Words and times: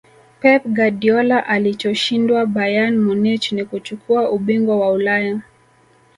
pep 0.39 0.63
guardiola 0.65 1.45
alichoshindwa 1.45 2.45
bayern 2.45 2.97
munich 2.99 3.51
ni 3.51 3.65
kuchukua 3.65 4.29
ubingwa 4.31 4.77
wa 4.79 4.91
ulaya 4.91 5.41